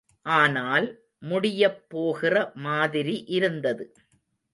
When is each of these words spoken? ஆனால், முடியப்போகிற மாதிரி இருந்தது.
ஆனால், 0.25 0.87
முடியப்போகிற 1.21 2.35
மாதிரி 2.59 3.23
இருந்தது. 3.29 3.85